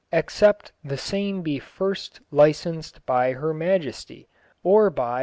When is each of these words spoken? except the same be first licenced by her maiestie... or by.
except 0.11 0.71
the 0.83 0.97
same 0.97 1.43
be 1.43 1.59
first 1.59 2.21
licenced 2.31 3.05
by 3.05 3.33
her 3.33 3.53
maiestie... 3.53 4.25
or 4.63 4.89
by. 4.89 5.19